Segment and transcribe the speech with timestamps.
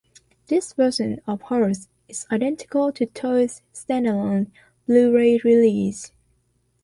[0.47, 4.49] This version of Horus is identical to Toei's standalone
[4.87, 6.11] Blu-ray release.